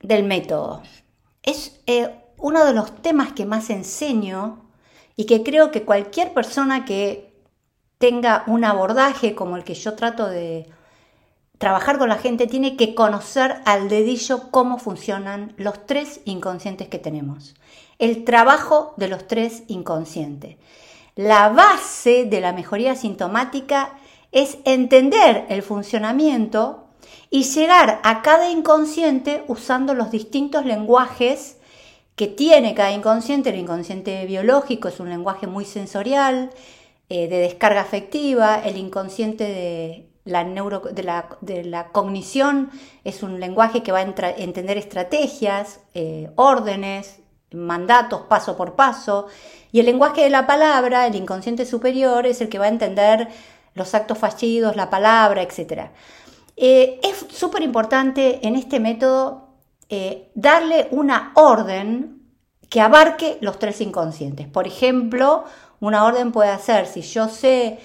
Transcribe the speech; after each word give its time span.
del 0.00 0.24
método. 0.24 0.82
Es 1.42 1.80
eh, 1.86 2.14
uno 2.38 2.64
de 2.64 2.72
los 2.72 3.02
temas 3.02 3.32
que 3.32 3.46
más 3.46 3.70
enseño 3.70 4.64
y 5.16 5.26
que 5.26 5.42
creo 5.42 5.70
que 5.70 5.84
cualquier 5.84 6.32
persona 6.32 6.84
que 6.84 7.32
tenga 7.98 8.44
un 8.46 8.64
abordaje 8.64 9.34
como 9.34 9.56
el 9.56 9.64
que 9.64 9.74
yo 9.74 9.94
trato 9.94 10.26
de 10.26 10.66
trabajar 11.58 11.98
con 11.98 12.08
la 12.08 12.16
gente 12.16 12.46
tiene 12.46 12.74
que 12.76 12.94
conocer 12.94 13.60
al 13.66 13.90
dedillo 13.90 14.50
cómo 14.50 14.78
funcionan 14.78 15.52
los 15.58 15.86
tres 15.86 16.22
inconscientes 16.24 16.88
que 16.88 16.98
tenemos. 16.98 17.54
El 17.98 18.24
trabajo 18.24 18.94
de 18.96 19.08
los 19.08 19.28
tres 19.28 19.64
inconscientes. 19.66 20.56
La 21.16 21.50
base 21.50 22.24
de 22.24 22.40
la 22.40 22.54
mejoría 22.54 22.94
sintomática 22.94 23.92
es 24.32 24.56
entender 24.64 25.44
el 25.50 25.62
funcionamiento 25.62 26.86
y 27.30 27.44
llegar 27.44 28.00
a 28.02 28.22
cada 28.22 28.50
inconsciente 28.50 29.44
usando 29.48 29.94
los 29.94 30.10
distintos 30.10 30.64
lenguajes 30.64 31.56
que 32.16 32.26
tiene 32.26 32.74
cada 32.74 32.92
inconsciente. 32.92 33.50
El 33.50 33.56
inconsciente 33.56 34.26
biológico 34.26 34.88
es 34.88 35.00
un 35.00 35.08
lenguaje 35.08 35.46
muy 35.46 35.64
sensorial, 35.64 36.50
eh, 37.08 37.28
de 37.28 37.38
descarga 37.38 37.80
afectiva, 37.80 38.60
el 38.64 38.76
inconsciente 38.76 39.44
de 39.44 40.10
la, 40.24 40.44
neuro, 40.44 40.80
de, 40.80 41.02
la, 41.64 41.88
cognición 41.92 42.70
es 43.04 43.22
un 43.22 43.40
lenguaje 43.40 43.82
que 43.82 43.90
va 43.90 43.98
a 43.98 44.02
entender 44.02 44.78
estrategias, 44.78 45.80
eh, 45.94 46.30
órdenes, 46.36 47.20
mandatos 47.52 48.22
paso 48.28 48.56
por 48.56 48.76
paso, 48.76 49.26
y 49.72 49.80
el 49.80 49.86
lenguaje 49.86 50.22
de 50.22 50.30
la 50.30 50.46
palabra, 50.46 51.06
el 51.06 51.16
inconsciente 51.16 51.66
superior, 51.66 52.26
es 52.26 52.40
el 52.40 52.48
que 52.48 52.58
va 52.58 52.66
a 52.66 52.68
entender 52.68 53.28
los 53.74 53.94
actos 53.94 54.18
fallidos, 54.18 54.76
la 54.76 54.90
palabra, 54.90 55.42
etc. 55.42 55.90
Eh, 56.62 57.00
es 57.02 57.24
súper 57.34 57.62
importante 57.62 58.46
en 58.46 58.54
este 58.54 58.80
método 58.80 59.48
darle 60.34 60.86
una 60.92 61.32
orden 61.34 62.22
que 62.68 62.80
abarque 62.80 63.38
los 63.40 63.58
tres 63.58 63.80
inconscientes. 63.80 64.46
Por 64.46 64.66
ejemplo, 64.66 65.44
una 65.80 66.04
orden 66.04 66.30
puede 66.30 66.56
ser, 66.58 66.86
si 66.86 67.02
yo 67.02 67.28
sé 67.28 67.78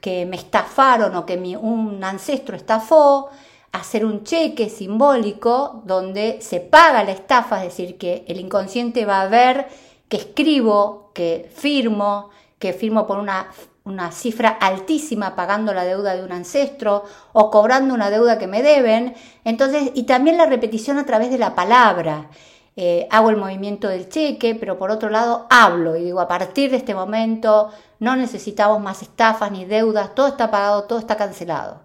que 0.00 0.24
me 0.24 0.36
estafaron 0.36 1.14
o 1.16 1.26
que 1.26 1.36
un 1.36 2.02
ancestro 2.02 2.56
estafó, 2.56 3.28
hacer 3.72 4.04
un 4.04 4.22
cheque 4.22 4.68
simbólico 4.68 5.82
donde 5.84 6.40
se 6.40 6.60
paga 6.60 7.04
la 7.04 7.12
estafa, 7.12 7.64
es 7.64 7.76
decir, 7.76 7.98
que 7.98 8.24
el 8.28 8.38
inconsciente 8.38 9.04
va 9.04 9.22
a 9.22 9.28
ver 9.28 9.66
que 10.08 10.18
escribo, 10.18 11.10
que 11.14 11.50
firmo, 11.54 12.30
que 12.58 12.72
firmo 12.72 13.06
por 13.06 13.18
una, 13.18 13.50
una 13.84 14.12
cifra 14.12 14.48
altísima 14.48 15.34
pagando 15.34 15.74
la 15.74 15.84
deuda 15.84 16.14
de 16.14 16.24
un 16.24 16.32
ancestro 16.32 17.04
o 17.32 17.50
cobrando 17.50 17.94
una 17.94 18.10
deuda 18.10 18.38
que 18.38 18.46
me 18.46 18.62
deben. 18.62 19.14
Entonces, 19.44 19.90
y 19.94 20.04
también 20.04 20.36
la 20.36 20.46
repetición 20.46 20.98
a 20.98 21.06
través 21.06 21.30
de 21.30 21.38
la 21.38 21.54
palabra. 21.54 22.30
Eh, 22.74 23.06
hago 23.10 23.28
el 23.28 23.36
movimiento 23.36 23.88
del 23.88 24.08
cheque, 24.08 24.54
pero 24.54 24.78
por 24.78 24.90
otro 24.90 25.10
lado 25.10 25.46
hablo 25.50 25.94
y 25.94 26.04
digo, 26.04 26.20
a 26.20 26.28
partir 26.28 26.70
de 26.70 26.78
este 26.78 26.94
momento 26.94 27.70
no 27.98 28.16
necesitamos 28.16 28.80
más 28.80 29.02
estafas 29.02 29.52
ni 29.52 29.66
deudas, 29.66 30.14
todo 30.14 30.28
está 30.28 30.50
pagado, 30.50 30.84
todo 30.84 30.98
está 30.98 31.16
cancelado. 31.16 31.82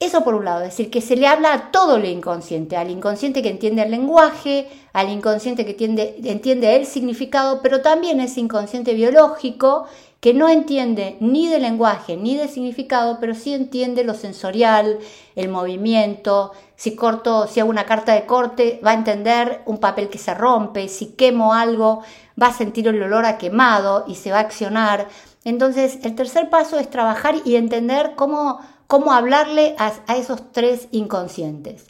Eso 0.00 0.24
por 0.24 0.34
un 0.34 0.46
lado, 0.46 0.62
es 0.62 0.70
decir, 0.70 0.90
que 0.90 1.02
se 1.02 1.14
le 1.14 1.26
habla 1.26 1.52
a 1.52 1.70
todo 1.70 1.98
lo 1.98 2.06
inconsciente, 2.06 2.74
al 2.78 2.90
inconsciente 2.90 3.42
que 3.42 3.50
entiende 3.50 3.82
el 3.82 3.90
lenguaje, 3.90 4.66
al 4.94 5.10
inconsciente 5.10 5.66
que 5.66 5.84
entiende, 5.84 6.76
el 6.76 6.86
significado, 6.86 7.60
pero 7.60 7.82
también 7.82 8.18
ese 8.20 8.40
inconsciente 8.40 8.94
biológico 8.94 9.84
que 10.20 10.34
no 10.34 10.50
entiende 10.50 11.16
ni 11.20 11.48
de 11.48 11.58
lenguaje 11.58 12.16
ni 12.16 12.36
de 12.36 12.46
significado, 12.46 13.18
pero 13.20 13.34
sí 13.34 13.54
entiende 13.54 14.04
lo 14.04 14.14
sensorial, 14.14 14.98
el 15.34 15.48
movimiento. 15.48 16.52
Si 16.76 16.94
corto, 16.94 17.46
si 17.46 17.60
hago 17.60 17.70
una 17.70 17.86
carta 17.86 18.12
de 18.12 18.26
corte, 18.26 18.80
va 18.84 18.90
a 18.90 18.94
entender 18.94 19.62
un 19.64 19.78
papel 19.78 20.10
que 20.10 20.18
se 20.18 20.34
rompe. 20.34 20.88
Si 20.88 21.12
quemo 21.12 21.54
algo, 21.54 22.02
va 22.40 22.48
a 22.48 22.52
sentir 22.52 22.86
el 22.86 23.02
olor 23.02 23.24
a 23.24 23.38
quemado 23.38 24.04
y 24.06 24.16
se 24.16 24.30
va 24.30 24.38
a 24.38 24.42
accionar. 24.42 25.08
Entonces, 25.44 25.98
el 26.02 26.14
tercer 26.14 26.50
paso 26.50 26.78
es 26.78 26.90
trabajar 26.90 27.36
y 27.46 27.56
entender 27.56 28.12
cómo, 28.14 28.60
cómo 28.86 29.12
hablarle 29.12 29.74
a, 29.78 29.92
a 30.06 30.18
esos 30.18 30.52
tres 30.52 30.88
inconscientes. 30.90 31.86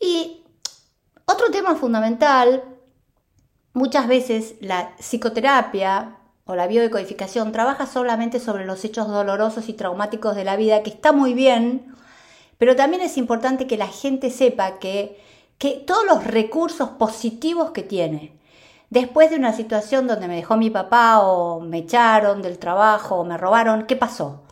Y 0.00 0.42
otro 1.26 1.52
tema 1.52 1.76
fundamental, 1.76 2.64
muchas 3.72 4.08
veces 4.08 4.56
la 4.60 4.96
psicoterapia 4.98 6.18
o 6.44 6.54
la 6.56 6.66
biodecodificación 6.66 7.52
trabaja 7.52 7.86
solamente 7.86 8.40
sobre 8.40 8.64
los 8.64 8.84
hechos 8.84 9.08
dolorosos 9.08 9.68
y 9.68 9.74
traumáticos 9.74 10.34
de 10.34 10.44
la 10.44 10.56
vida, 10.56 10.82
que 10.82 10.90
está 10.90 11.12
muy 11.12 11.34
bien, 11.34 11.94
pero 12.58 12.76
también 12.76 13.02
es 13.02 13.16
importante 13.16 13.66
que 13.66 13.76
la 13.76 13.88
gente 13.88 14.30
sepa 14.30 14.78
que, 14.78 15.20
que 15.58 15.82
todos 15.86 16.04
los 16.04 16.24
recursos 16.24 16.90
positivos 16.90 17.70
que 17.70 17.82
tiene, 17.82 18.32
después 18.90 19.30
de 19.30 19.36
una 19.36 19.52
situación 19.52 20.06
donde 20.06 20.28
me 20.28 20.36
dejó 20.36 20.56
mi 20.56 20.70
papá 20.70 21.20
o 21.20 21.60
me 21.60 21.78
echaron 21.78 22.42
del 22.42 22.58
trabajo 22.58 23.16
o 23.16 23.24
me 23.24 23.38
robaron, 23.38 23.86
¿qué 23.86 23.96
pasó? 23.96 24.42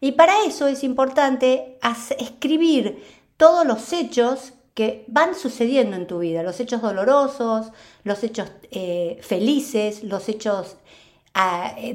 Y 0.00 0.12
para 0.12 0.44
eso 0.44 0.66
es 0.66 0.84
importante 0.84 1.78
escribir 2.18 3.02
todos 3.36 3.66
los 3.66 3.92
hechos 3.92 4.52
que 4.74 5.06
van 5.08 5.34
sucediendo 5.34 5.96
en 5.96 6.06
tu 6.06 6.18
vida, 6.18 6.42
los 6.42 6.60
hechos 6.60 6.82
dolorosos, 6.82 7.72
los 8.04 8.22
hechos 8.22 8.50
eh, 8.70 9.18
felices, 9.22 10.04
los 10.04 10.28
hechos 10.28 10.76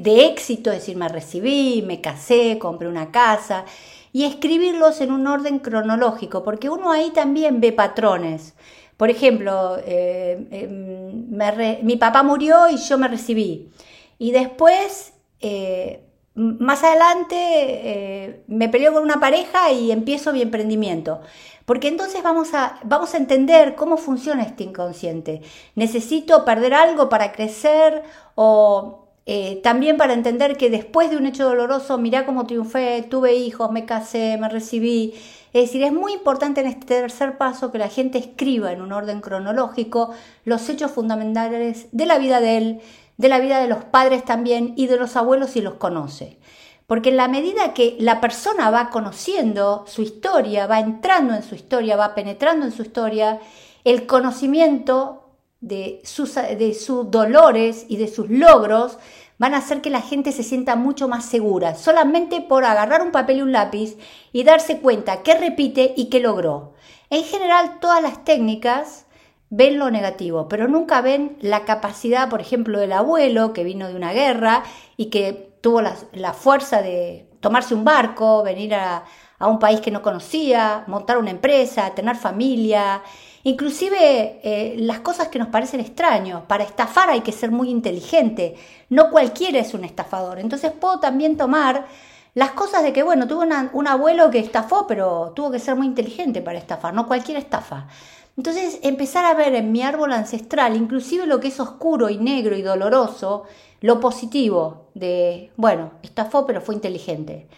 de 0.00 0.26
éxito, 0.26 0.70
es 0.70 0.78
decir, 0.78 0.96
me 0.96 1.08
recibí, 1.08 1.82
me 1.82 2.00
casé, 2.00 2.58
compré 2.58 2.88
una 2.88 3.10
casa, 3.10 3.64
y 4.12 4.24
escribirlos 4.24 5.00
en 5.00 5.10
un 5.10 5.26
orden 5.26 5.58
cronológico, 5.58 6.44
porque 6.44 6.68
uno 6.68 6.92
ahí 6.92 7.10
también 7.10 7.60
ve 7.60 7.72
patrones. 7.72 8.54
Por 8.96 9.10
ejemplo, 9.10 9.78
eh, 9.84 10.46
eh, 10.50 11.80
mi 11.82 11.96
papá 11.96 12.22
murió 12.22 12.68
y 12.68 12.76
yo 12.76 12.98
me 12.98 13.08
recibí. 13.08 13.70
Y 14.18 14.30
después, 14.30 15.14
eh, 15.40 16.04
más 16.34 16.84
adelante, 16.84 18.44
me 18.46 18.68
peleó 18.68 18.92
con 18.92 19.02
una 19.02 19.18
pareja 19.18 19.72
y 19.72 19.90
empiezo 19.90 20.32
mi 20.32 20.42
emprendimiento. 20.42 21.20
Porque 21.64 21.88
entonces 21.88 22.22
vamos 22.22 22.54
a, 22.54 22.78
vamos 22.84 23.14
a 23.14 23.16
entender 23.16 23.74
cómo 23.74 23.96
funciona 23.96 24.42
este 24.42 24.64
inconsciente. 24.64 25.42
¿Necesito 25.74 26.44
perder 26.44 26.74
algo 26.74 27.08
para 27.08 27.32
crecer? 27.32 28.02
¿O 28.34 29.08
eh, 29.24 29.60
también 29.62 29.96
para 29.96 30.14
entender 30.14 30.56
que 30.56 30.68
después 30.68 31.10
de 31.10 31.16
un 31.16 31.26
hecho 31.26 31.44
doloroso, 31.44 31.96
mirá 31.98 32.26
cómo 32.26 32.46
triunfé, 32.46 33.06
tuve 33.08 33.34
hijos, 33.34 33.70
me 33.70 33.86
casé, 33.86 34.36
me 34.38 34.48
recibí. 34.48 35.14
Es 35.52 35.66
decir, 35.66 35.82
es 35.84 35.92
muy 35.92 36.12
importante 36.12 36.60
en 36.60 36.66
este 36.66 36.86
tercer 36.86 37.38
paso 37.38 37.70
que 37.70 37.78
la 37.78 37.88
gente 37.88 38.18
escriba 38.18 38.72
en 38.72 38.82
un 38.82 38.92
orden 38.92 39.20
cronológico 39.20 40.12
los 40.44 40.68
hechos 40.68 40.90
fundamentales 40.90 41.86
de 41.92 42.06
la 42.06 42.18
vida 42.18 42.40
de 42.40 42.56
él, 42.56 42.80
de 43.16 43.28
la 43.28 43.38
vida 43.38 43.60
de 43.60 43.68
los 43.68 43.84
padres 43.84 44.24
también 44.24 44.72
y 44.76 44.86
de 44.86 44.96
los 44.96 45.14
abuelos 45.16 45.50
si 45.50 45.60
los 45.60 45.74
conoce. 45.74 46.38
Porque 46.86 47.10
en 47.10 47.16
la 47.16 47.28
medida 47.28 47.74
que 47.74 47.96
la 48.00 48.20
persona 48.20 48.70
va 48.70 48.90
conociendo 48.90 49.84
su 49.86 50.02
historia, 50.02 50.66
va 50.66 50.80
entrando 50.80 51.34
en 51.34 51.42
su 51.42 51.54
historia, 51.54 51.96
va 51.96 52.14
penetrando 52.14 52.66
en 52.66 52.72
su 52.72 52.82
historia, 52.82 53.38
el 53.84 54.06
conocimiento 54.06 55.21
de 55.62 56.00
sus, 56.04 56.34
de 56.34 56.74
sus 56.74 57.10
dolores 57.10 57.86
y 57.88 57.96
de 57.96 58.08
sus 58.08 58.28
logros 58.28 58.98
van 59.38 59.54
a 59.54 59.58
hacer 59.58 59.80
que 59.80 59.90
la 59.90 60.02
gente 60.02 60.30
se 60.32 60.42
sienta 60.42 60.76
mucho 60.76 61.08
más 61.08 61.24
segura, 61.24 61.74
solamente 61.74 62.40
por 62.42 62.64
agarrar 62.64 63.00
un 63.00 63.12
papel 63.12 63.38
y 63.38 63.42
un 63.42 63.52
lápiz 63.52 63.96
y 64.32 64.44
darse 64.44 64.78
cuenta 64.78 65.22
qué 65.22 65.34
repite 65.34 65.94
y 65.96 66.10
qué 66.10 66.20
logró. 66.20 66.74
En 67.10 67.24
general, 67.24 67.78
todas 67.80 68.02
las 68.02 68.24
técnicas 68.24 69.06
ven 69.50 69.78
lo 69.78 69.90
negativo, 69.90 70.48
pero 70.48 70.68
nunca 70.68 71.00
ven 71.00 71.36
la 71.40 71.64
capacidad, 71.64 72.28
por 72.28 72.40
ejemplo, 72.40 72.78
del 72.78 72.92
abuelo 72.92 73.52
que 73.52 73.64
vino 73.64 73.88
de 73.88 73.94
una 73.94 74.12
guerra 74.12 74.64
y 74.96 75.06
que 75.06 75.56
tuvo 75.60 75.80
la, 75.80 75.96
la 76.12 76.32
fuerza 76.32 76.82
de 76.82 77.28
tomarse 77.40 77.74
un 77.74 77.84
barco, 77.84 78.42
venir 78.42 78.74
a, 78.74 79.04
a 79.42 79.48
un 79.48 79.58
país 79.58 79.80
que 79.80 79.90
no 79.90 80.02
conocía, 80.02 80.84
montar 80.86 81.18
una 81.18 81.30
empresa, 81.30 81.90
tener 81.94 82.16
familia, 82.16 83.02
Inclusive 83.44 84.40
eh, 84.44 84.76
las 84.78 85.00
cosas 85.00 85.28
que 85.28 85.38
nos 85.38 85.48
parecen 85.48 85.80
extraños, 85.80 86.42
para 86.42 86.62
estafar 86.62 87.10
hay 87.10 87.22
que 87.22 87.32
ser 87.32 87.50
muy 87.50 87.70
inteligente, 87.70 88.54
no 88.88 89.10
cualquiera 89.10 89.58
es 89.58 89.74
un 89.74 89.84
estafador. 89.84 90.38
Entonces 90.38 90.70
puedo 90.70 91.00
también 91.00 91.36
tomar 91.36 91.86
las 92.34 92.52
cosas 92.52 92.84
de 92.84 92.92
que, 92.92 93.02
bueno, 93.02 93.26
tuve 93.26 93.48
un 93.72 93.88
abuelo 93.88 94.30
que 94.30 94.38
estafó, 94.38 94.86
pero 94.86 95.32
tuvo 95.34 95.50
que 95.50 95.58
ser 95.58 95.74
muy 95.74 95.86
inteligente 95.86 96.40
para 96.40 96.58
estafar, 96.58 96.94
no 96.94 97.08
cualquier 97.08 97.36
estafa. 97.36 97.88
Entonces 98.36 98.78
empezar 98.82 99.24
a 99.24 99.34
ver 99.34 99.54
en 99.56 99.72
mi 99.72 99.82
árbol 99.82 100.12
ancestral, 100.12 100.76
inclusive 100.76 101.26
lo 101.26 101.40
que 101.40 101.48
es 101.48 101.58
oscuro 101.60 102.08
y 102.08 102.18
negro 102.18 102.56
y 102.56 102.62
doloroso, 102.62 103.42
lo 103.80 103.98
positivo 103.98 104.86
de, 104.94 105.50
bueno, 105.56 105.90
estafó 106.02 106.46
pero 106.46 106.60
fue 106.60 106.76
inteligente. 106.76 107.48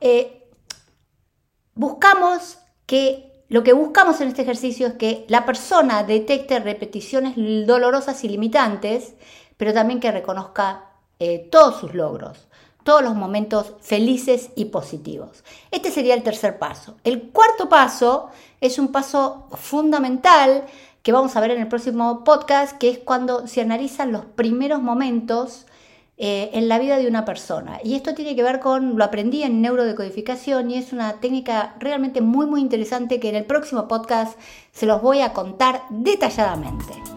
Eh, 0.00 0.37
buscamos 1.78 2.58
que 2.86 3.44
lo 3.48 3.62
que 3.62 3.72
buscamos 3.72 4.20
en 4.20 4.28
este 4.28 4.42
ejercicio 4.42 4.88
es 4.88 4.92
que 4.94 5.24
la 5.28 5.46
persona 5.46 6.02
detecte 6.02 6.58
repeticiones 6.58 7.34
dolorosas 7.66 8.22
y 8.24 8.28
limitantes, 8.28 9.14
pero 9.56 9.72
también 9.72 10.00
que 10.00 10.12
reconozca 10.12 10.84
eh, 11.18 11.48
todos 11.50 11.80
sus 11.80 11.94
logros, 11.94 12.48
todos 12.82 13.02
los 13.02 13.14
momentos 13.14 13.72
felices 13.80 14.50
y 14.54 14.66
positivos. 14.66 15.44
Este 15.70 15.90
sería 15.90 16.14
el 16.14 16.22
tercer 16.22 16.58
paso. 16.58 16.96
El 17.04 17.30
cuarto 17.30 17.68
paso 17.68 18.28
es 18.60 18.78
un 18.78 18.92
paso 18.92 19.46
fundamental 19.52 20.64
que 21.02 21.12
vamos 21.12 21.36
a 21.36 21.40
ver 21.40 21.52
en 21.52 21.62
el 21.62 21.68
próximo 21.68 22.24
podcast, 22.24 22.76
que 22.76 22.90
es 22.90 22.98
cuando 22.98 23.46
se 23.46 23.62
analizan 23.62 24.12
los 24.12 24.26
primeros 24.26 24.82
momentos 24.82 25.64
eh, 26.18 26.50
en 26.52 26.68
la 26.68 26.78
vida 26.78 26.98
de 26.98 27.06
una 27.06 27.24
persona. 27.24 27.78
Y 27.84 27.94
esto 27.94 28.12
tiene 28.12 28.34
que 28.34 28.42
ver 28.42 28.58
con, 28.58 28.98
lo 28.98 29.04
aprendí 29.04 29.44
en 29.44 29.62
neurodecodificación 29.62 30.70
y 30.70 30.76
es 30.76 30.92
una 30.92 31.20
técnica 31.20 31.76
realmente 31.78 32.20
muy 32.20 32.46
muy 32.46 32.60
interesante 32.60 33.20
que 33.20 33.28
en 33.28 33.36
el 33.36 33.44
próximo 33.44 33.86
podcast 33.86 34.36
se 34.72 34.86
los 34.86 35.00
voy 35.00 35.20
a 35.20 35.32
contar 35.32 35.82
detalladamente. 35.90 37.07